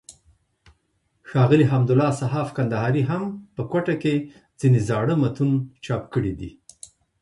ښاغلي 1.29 1.65
حمدالله 1.71 2.11
صحاف 2.21 2.49
کندهاري 2.57 3.03
هم 3.09 3.23
په 3.55 3.61
کوټه 3.71 3.95
کښي 4.01 4.15
ځينې 4.59 4.79
زاړه 4.89 5.13
متون 5.21 5.51
چاپ 5.85 6.03
کړي 6.13 6.33
دي. 6.39 6.51